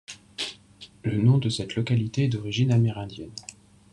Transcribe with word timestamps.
Le 1.03 1.15
nom 1.19 1.37
de 1.37 1.49
cette 1.49 1.75
localité 1.75 2.23
est 2.23 2.27
d’origine 2.27 2.71
amérindienne. 2.71 3.29